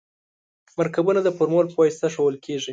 مرکبونه 0.79 1.19
د 1.23 1.29
فورمول 1.37 1.65
په 1.71 1.77
واسطه 1.81 2.07
ښودل 2.13 2.37
کیږي. 2.45 2.69